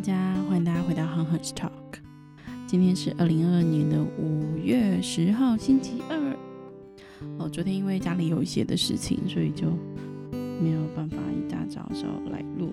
[0.00, 2.00] 大家欢迎大家回到 Han Han's Talk。
[2.66, 6.18] 今天是二零二二年的五月十号，星期二。
[7.38, 9.66] 哦，昨天因为家里有一些的事情，所以就
[10.32, 12.72] 没有办法一大早时候来录。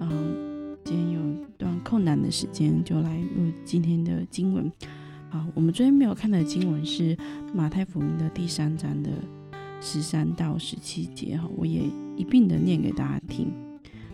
[0.00, 4.68] 嗯今天有一段空档的时间，就来录今天的经文。
[5.30, 7.16] 好，我们昨天没有看的经文是
[7.54, 9.10] 马太福音的第三章的
[9.80, 11.82] 十三到十七节哈，我也
[12.16, 13.52] 一并的念给大家听。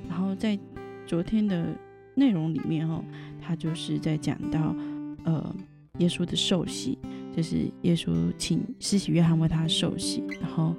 [0.07, 0.59] 然后在
[1.07, 1.74] 昨天的
[2.15, 3.02] 内容里面哈，
[3.41, 4.75] 他就是在讲到
[5.25, 5.55] 呃
[5.98, 6.98] 耶稣的受洗，
[7.37, 10.75] 就是耶稣请施洗约翰为他受洗，然后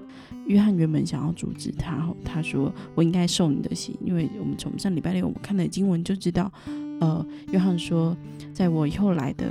[0.48, 6.52] 约翰原本想要阻止他，他说我应该受你的洗，因为我们从上礼拜六我们看的经文就知道，
[7.00, 8.16] 呃，约翰说
[8.54, 9.46] 在我以后来的。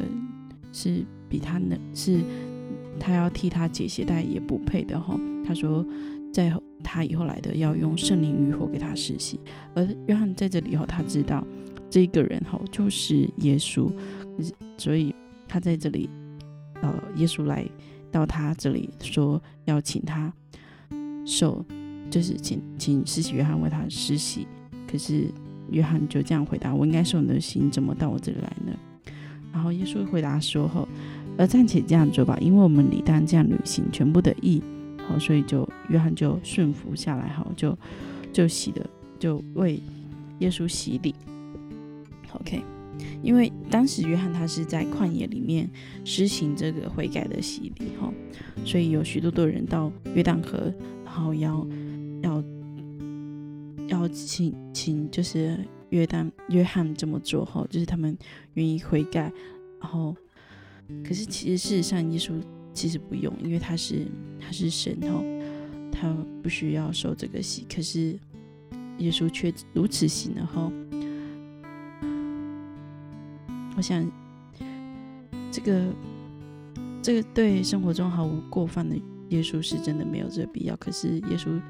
[0.75, 2.23] 是比他能是，
[2.99, 5.21] 他要替他解鞋带也不配的哈。
[5.45, 5.85] 他说，
[6.33, 6.51] 在
[6.83, 9.39] 他以后来的要用圣灵与火给他实习。
[9.75, 11.47] 而约翰在这里后，他知道
[11.93, 13.93] 这个人哈就是耶稣，
[14.79, 15.15] 所以
[15.47, 16.09] 他在这里，
[16.81, 17.69] 呃，耶稣来
[18.11, 20.33] 到他这里说要请他
[21.27, 21.63] 受，
[22.11, 24.47] 就是请请施洗约翰为他施洗。
[24.91, 25.31] 可是
[25.71, 28.73] 约翰就这样回答：“我应该受你的心，怎么到我这里来呢？”
[29.53, 30.89] 然后耶稣回答说：“后，
[31.37, 34.63] 而暂且这样做吧，因为我们理当这样履行全部的义。
[35.07, 37.77] 好，所以就约翰就顺服下来，好，就
[38.33, 39.79] 就洗的，就为
[40.39, 41.15] 耶稣洗礼。
[42.41, 42.63] OK，
[43.23, 45.69] 因为当时约翰他是在旷野里面
[46.05, 48.13] 实行这个悔改的洗礼，哈，
[48.65, 50.73] 所以有许多的人到约旦河，
[51.05, 51.67] 然后要
[52.23, 52.45] 要
[53.89, 55.59] 要请请就是。”
[55.93, 58.17] 约旦约翰这么做哈，就是他们
[58.55, 59.31] 愿意悔改，
[59.79, 60.17] 然后，
[61.07, 62.33] 可是其实事实上，耶稣
[62.73, 64.07] 其实不用，因为他是
[64.41, 65.23] 他是神哈，
[65.93, 68.19] 他不需要受这个洗，可是
[69.01, 70.73] 耶稣却如此行了哈。
[73.77, 74.05] 我想，
[75.51, 75.95] 这个
[77.03, 78.97] 这个对生活中毫无过犯的
[79.31, 81.61] 耶稣是真的没有这个必要，可是耶稣。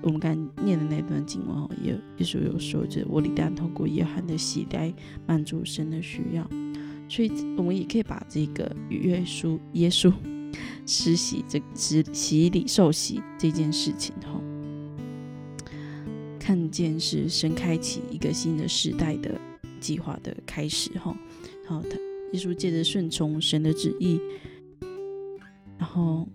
[0.00, 0.32] 我们刚
[0.62, 4.94] 念的那段经文哦，耶耶稣有说着，我理当通过约翰的洗来
[5.26, 6.48] 满足神的需要，
[7.08, 10.12] 所以我们也可以把这个约书耶稣
[10.86, 14.40] 施洗这施洗礼受洗这件事情哈，
[16.38, 19.36] 看见是神开启一个新的时代的
[19.78, 21.16] 计划的开始哈，
[21.64, 21.96] 然后他
[22.32, 24.20] 耶稣借着顺从神的旨意，
[25.78, 26.28] 然后。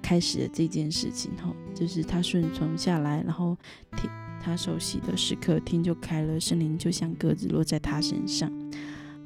[0.00, 3.56] 开始了这件事情，哈，就是他顺从下来，然后
[3.96, 4.10] 听
[4.42, 8.50] 他熟悉的时刻，天就开了，圣灵就像鸽子落在他身上，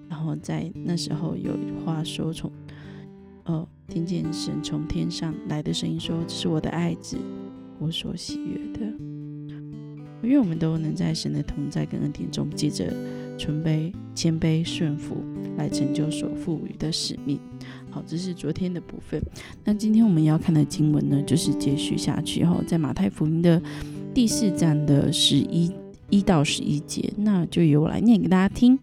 [0.08, 2.52] 然后在那时候有话说，从
[3.44, 7.16] 呃听见神从天上来的声音说：“这是我的爱子，
[7.78, 8.86] 我所喜悦的。”
[10.22, 12.92] 因为我们都能在神的同在跟恩典中，借着
[13.38, 15.18] 纯卑、谦卑、顺服，
[15.56, 17.38] 来成就所赋予的使命。
[17.90, 19.22] 好，这是昨天的部分。
[19.64, 23.60] 那今天我们要看的经文呢，就是接续下去哈，在马太福音的
[24.12, 25.70] 第四章的十一
[26.10, 28.78] 一到十一节，那就由我来念给大家听。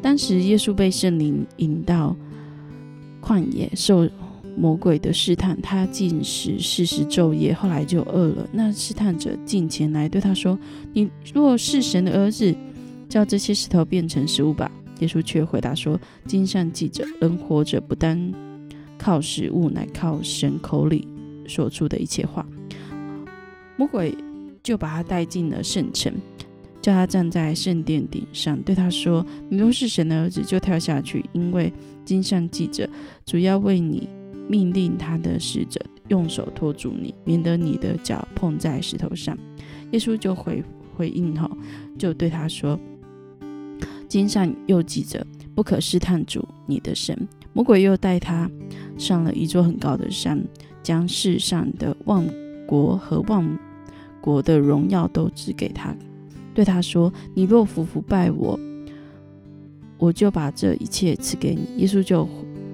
[0.00, 2.16] 当时耶稣被圣灵引到
[3.22, 4.08] 旷野，受
[4.58, 8.48] 魔鬼的试探，他进食四十昼夜，后来就饿了。
[8.52, 10.58] 那试探者进前来对他说
[10.92, 12.52] ：“你若是神的儿子，
[13.08, 18.32] 叫这些石头变成食物吧。”耶稣却回答说：“经上记着，人活着不单
[18.98, 21.06] 靠食物，乃靠神口里
[21.46, 22.44] 说出的一切话。”
[23.78, 24.12] 魔鬼
[24.60, 26.12] 就把他带进了圣城，
[26.82, 31.72] 叫他站在圣殿顶上，对他说：“你若是神的儿子，就跳下去，因为
[32.04, 32.90] 经上记着，
[33.24, 34.08] 主要为你
[34.48, 39.36] 命令他的使者用手托住你，免得你的脚碰在石头上。”
[39.92, 40.62] 耶稣就回
[40.96, 41.50] 回应哈，
[41.98, 42.78] 就对他说。
[44.08, 47.28] 经上又记着，不可试探主你的神。
[47.52, 48.50] 魔鬼又带他
[48.96, 50.42] 上了一座很高的山，
[50.82, 52.26] 将世上的万
[52.66, 53.58] 国和万
[54.20, 55.94] 国的荣耀都指给他，
[56.54, 58.58] 对他说：“你若服服拜我，
[59.98, 62.26] 我就把这一切赐给你。”耶稣就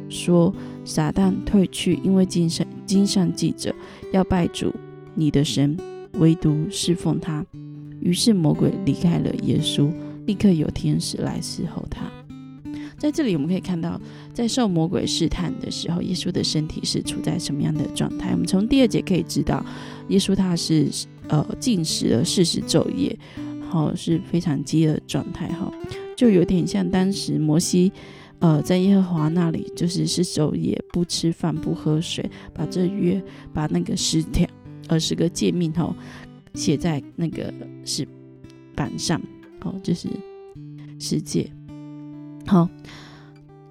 [0.08, 0.54] 说
[0.84, 3.74] ：“撒旦退去，因为经上经上记着，
[4.12, 4.72] 要拜主
[5.14, 5.76] 你的神，
[6.14, 7.44] 唯独侍奉他。”
[8.00, 9.90] 于是魔鬼离开了耶稣。
[10.26, 12.10] 立刻有天使来伺候他。
[12.96, 14.00] 在这里，我们可以看到，
[14.32, 18.30] 在受魔鬼试探的时候，耶稣的身体是处在什么样的状态？
[18.30, 19.62] 我们从第二节可以知道，
[20.08, 20.88] 耶稣他是
[21.28, 23.14] 呃进食了四十昼夜，
[23.68, 25.70] 好是非常饥饿状态哈，
[26.16, 27.92] 就有点像当时摩西
[28.44, 33.22] 呃在耶和华那里，就是是昼夜不吃饭不喝水，把这约
[33.54, 34.46] 把那个十条
[34.86, 35.96] 二十个诫命哈
[36.52, 37.50] 写在那个
[37.86, 38.06] 石
[38.74, 39.18] 板上。
[39.62, 40.08] 哦，就是
[40.98, 41.50] 世界。
[42.46, 42.68] 好，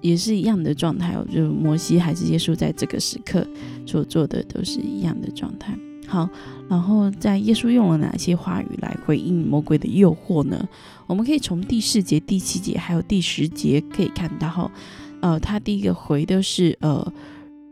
[0.00, 3.46] 也是一样的状态哦，就摩西还是耶稣在这个时刻
[3.86, 5.78] 所做的都是一样的状态。
[6.06, 6.28] 好，
[6.68, 10.68] 然后在耶稣用了哪些话语来回应魔鬼的诱惑呢？
[11.06, 14.70] 我们可以从第四节、第七节还有第十节可以看到，哈，
[15.20, 17.12] 呃，他第一个回的是，呃，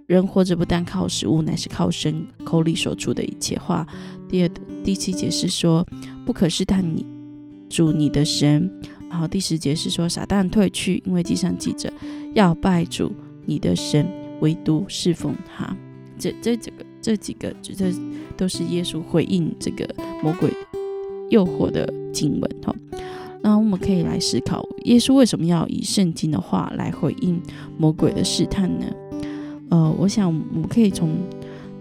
[0.06, 3.86] 人活着不但靠食物，乃是靠神口里所出的一切话。
[4.28, 4.48] 第二
[4.82, 5.86] 第七节是说，
[6.24, 7.04] 不可试探你
[7.68, 8.70] 主你的神。
[9.10, 11.92] 然后第十节是说，撒旦退去，因为地上记着
[12.32, 13.12] 要拜主
[13.44, 14.08] 你的神，
[14.40, 15.76] 唯独侍奉他。
[16.18, 17.74] 这这几个这几个，这
[18.36, 19.86] 都是耶稣回应这个
[20.22, 20.48] 魔鬼
[21.30, 22.74] 诱惑的经文哈。
[23.42, 27.42] 那我们可以来思考，耶稣为什么要以圣经的话来回应
[27.76, 28.86] 魔鬼的试探呢？
[29.70, 31.18] 呃，我想我们可以从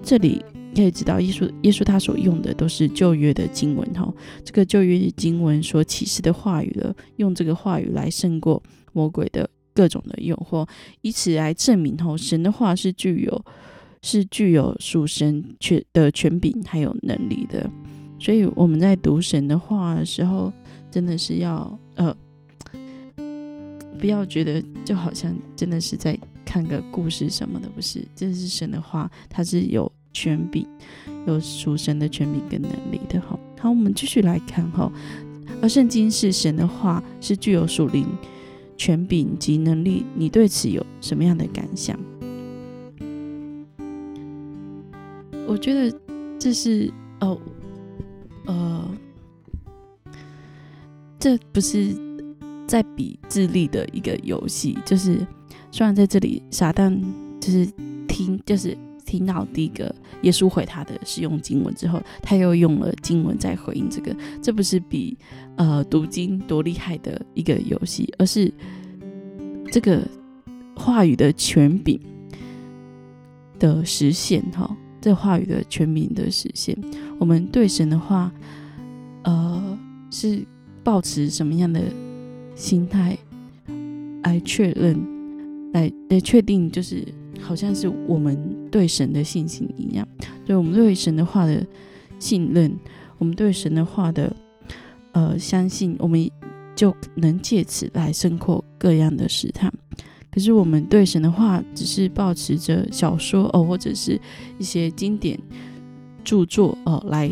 [0.02, 0.44] 这里
[0.76, 4.12] 可以知道，耶稣耶稣他所用的都是旧约的经文哈。
[4.44, 10.68] 这个旧约的经文所启示的话语了，用这个话语来胜过魔鬼的各种的诱惑，
[11.02, 13.46] 以此来证明哈，神的话是具有。
[14.02, 17.70] 是具有属神权的权柄还有能力的，
[18.20, 20.52] 所以我们在读神的话的时候，
[20.90, 22.16] 真的是要呃，
[24.00, 30.66] 不要觉得就好像真的是在看个故事什么的，不是，这是神的话，它是有权柄，
[31.28, 33.22] 有属神的权柄跟能力的。
[33.22, 34.92] 哈，好，我们继续来看哈，
[35.62, 38.06] 而圣经是神的话，是具有属灵
[38.76, 41.98] 权柄及能力，你对此有什么样的感想？
[45.52, 45.94] 我觉得
[46.40, 46.90] 这是
[47.20, 47.38] 哦，
[48.46, 48.90] 呃，
[51.20, 51.94] 这不是
[52.66, 54.80] 在比智力的一个游戏。
[54.86, 55.28] 就是
[55.70, 56.98] 虽然在这里，撒旦
[57.42, 57.66] 就是
[58.08, 64.16] 听，就是听到第一个耶稣回他的使用经文之后，他又用了经文在回应这个。
[64.42, 65.18] 这不是比
[65.58, 68.50] 呃读经多厉害的一个游戏，而是
[69.70, 70.08] 这个
[70.78, 72.00] 话语的权柄
[73.60, 74.78] 的实现，哈。
[75.02, 76.78] 这话语的全名的实现，
[77.18, 78.32] 我们对神的话，
[79.24, 79.78] 呃，
[80.12, 80.46] 是
[80.84, 81.82] 保持什么样的
[82.56, 83.18] 心态
[84.24, 84.96] 来确认，
[85.74, 87.04] 来来确定，就是
[87.42, 88.38] 好像是我们
[88.70, 90.08] 对神的信心一样，
[90.46, 91.66] 对我们对神的话的
[92.20, 92.72] 信任，
[93.18, 94.32] 我们对神的话的
[95.14, 96.30] 呃相信，我们
[96.76, 99.74] 就能借此来胜过各样的试探。
[100.32, 104.20] 可是我们对神的话只是保持着小说哦，或者是
[104.58, 105.38] 一些经典
[106.24, 107.30] 著作哦来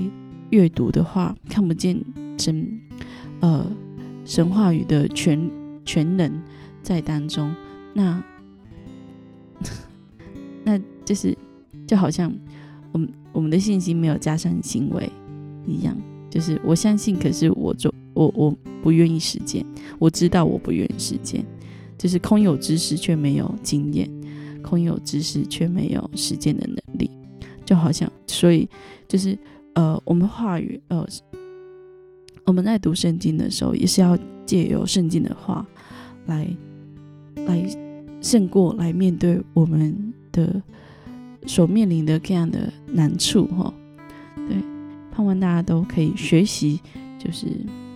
[0.50, 2.00] 阅读的话，看不见
[2.38, 2.68] 神
[3.40, 3.66] 呃
[4.26, 5.50] 神话语的全
[5.86, 6.30] 全能
[6.84, 7.56] 在当中，
[7.94, 8.24] 那
[10.64, 11.38] 那就是
[11.88, 12.34] 就好像
[12.92, 15.10] 我们我们的信心没有加上行为
[15.66, 15.96] 一样，
[16.30, 19.66] 就是我相信，可是我做我我不愿意实践，
[20.00, 21.46] 我知道我不愿意实践。
[22.00, 24.10] 就是空有知识却没有经验，
[24.64, 27.12] 空有知识却没有实践的能力，
[27.66, 28.68] 就好像，所以
[29.06, 29.38] 就是
[29.74, 31.06] 呃，我们话语呃，
[32.46, 35.68] 我们在读圣经的时候，也是要借由圣经的话
[36.26, 36.48] 来
[37.46, 37.64] 来
[38.22, 40.62] 胜过来面对我们的
[41.46, 43.74] 所面临的各样的难处哈。
[44.48, 44.56] 对，
[45.12, 46.80] 盼望大家都可以学习，
[47.20, 47.48] 就是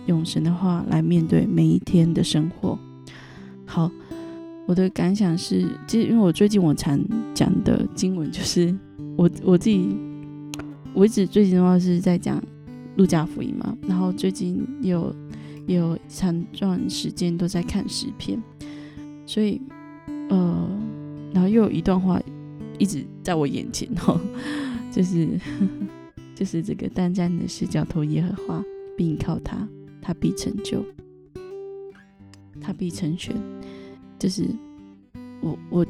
[0.06, 2.78] 用神的话来面对每一天的生活。
[3.74, 3.90] 好，
[4.66, 6.96] 我的感想是，其实因为我最近我常
[7.34, 8.72] 讲的经文就是
[9.16, 9.96] 我我自己，
[10.94, 12.40] 我一直最近的话是在讲
[12.96, 15.12] 路加福音嘛，然后最近有
[15.66, 18.40] 有长段时间都在看诗篇，
[19.26, 19.60] 所以
[20.28, 20.70] 呃，
[21.32, 22.22] 然后又有一段话
[22.78, 24.20] 一直在我眼前哦，
[24.92, 25.28] 就是
[26.36, 28.64] 就是这个单家的视角投耶和华，
[28.96, 29.68] 并靠他，
[30.00, 30.80] 他必成就。
[32.60, 33.34] 他必成全，
[34.18, 34.44] 就是
[35.40, 35.86] 我我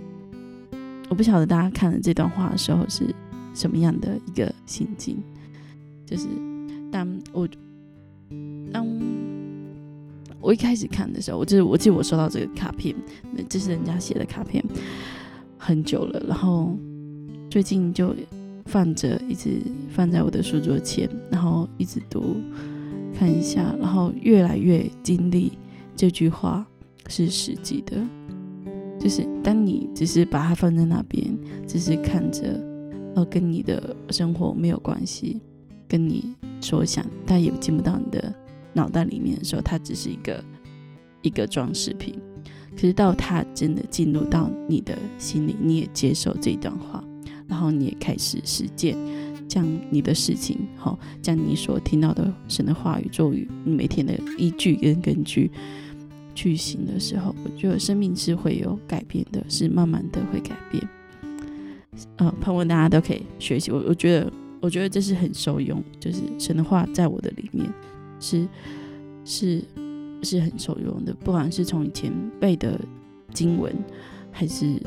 [1.08, 3.14] 我不晓得大家看了这段话的时候是
[3.54, 5.18] 什么样的一个心境，
[6.06, 6.26] 就是
[6.90, 7.48] 当我
[8.72, 8.86] 当
[10.40, 12.94] 我一开始看的时候，我就是我记得我收到这个卡片，
[13.32, 14.64] 那这是人家写的卡片，
[15.56, 16.76] 很久了，然后
[17.48, 18.14] 最近就
[18.66, 22.36] 放着，一直放在我的书桌前，然后一直读
[23.16, 25.52] 看一下，然后越来越经历。
[25.96, 26.66] 这句话
[27.08, 27.96] 是实际的，
[28.98, 31.36] 就是当你只是把它放在那边，
[31.66, 32.60] 只是看着，
[33.14, 35.40] 呃，跟你的生活没有关系，
[35.86, 38.34] 跟你所想，它也进不到你的
[38.72, 40.44] 脑袋里面的时候，它只是一个
[41.22, 42.14] 一个装饰品。
[42.74, 47.04] 可是到它真的进入到你的心里，你也接受这段话，
[47.46, 48.96] 然后你也开始实践，
[49.46, 55.52] 将你的事情，好，将你所听到的神的话语咒语你每天的依据跟根据。
[56.34, 60.82] 去行的时候，我觉得生命是会有改变的，是慢慢的会改变。
[62.16, 63.70] 呃，盼望大家都可以学习。
[63.70, 67.72] 我我觉得，我觉得这是很受用，就是神的话在我的里面
[68.18, 68.48] 是
[69.24, 69.62] 是
[70.22, 72.80] 是很受用的，不管是从以前背的
[73.32, 73.72] 经文，
[74.32, 74.80] 还是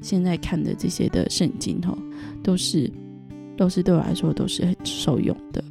[0.00, 1.98] 现在看的这些的圣经，哈，
[2.42, 2.88] 都是
[3.56, 5.64] 都是对我来说都是很受用的。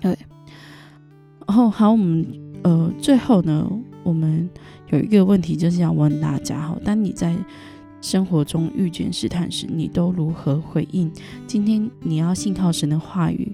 [0.00, 0.16] 对，
[1.46, 2.26] 然后好，我们
[2.64, 3.70] 呃最后呢，
[4.02, 4.50] 我们
[4.90, 7.36] 有一个问题就是要问大家，哈，当你在
[8.00, 11.10] 生活中遇见试探时，你都如何回应？
[11.46, 13.52] 今天你要信靠神的话语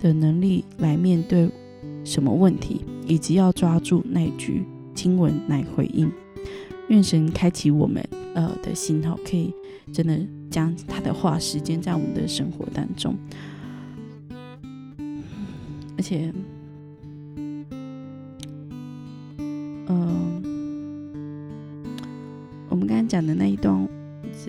[0.00, 1.50] 的能力来面对
[2.04, 6.10] 什么问题，以及要抓住那句经文来回应。
[6.88, 9.52] 愿神开启我们呃的心，哈，可以
[9.92, 10.18] 真的
[10.50, 13.16] 将他的话实践在我们的生活当中。
[15.96, 16.32] 而且，
[23.24, 23.88] 的那一段，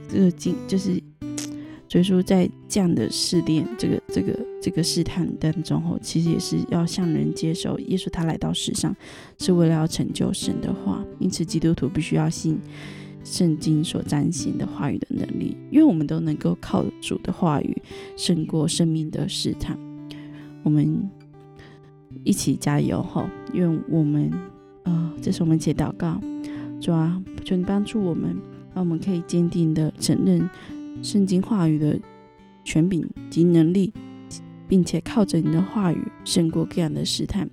[0.09, 1.01] 这个经就是，
[1.87, 8.95] 所以说在这样的试炼、这个、这个、这个试探当中，后其实也是要向人接受耶稣，他来到世上
[9.37, 11.03] 是为了要成就神的话。
[11.19, 12.57] 因此，基督徒必须要信
[13.23, 17.81] 圣经所彰显的话语的能力，因为我们都能够靠主的话语
[18.17, 19.77] 胜过生命的试探。
[20.63, 21.09] 我们
[22.23, 23.29] 一起加油哈！
[23.53, 24.31] 愿我们
[24.83, 26.19] 啊，这是我们一起祷告。
[26.79, 28.35] 主啊，求你帮助我们，
[28.73, 30.49] 让我们可以坚定的承认
[31.01, 31.99] 圣经话语的
[32.63, 33.91] 权柄及能力，
[34.67, 37.49] 并且靠着你的话语胜过各样的试探。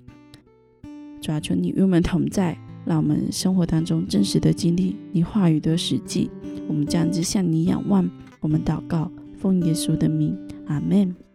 [1.21, 6.29] 主啊，求你与我们同在，让我们生活当中真实的经历你话语的实际。
[6.67, 8.09] 我们这样子向你仰望，
[8.39, 11.28] 我们祷告，奉耶稣的名，阿门。